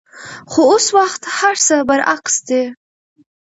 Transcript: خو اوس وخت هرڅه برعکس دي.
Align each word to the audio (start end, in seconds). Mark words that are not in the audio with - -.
خو 0.51 0.61
اوس 0.71 0.85
وخت 0.97 1.21
هرڅه 1.37 1.75
برعکس 1.87 2.35
دي. 2.47 2.61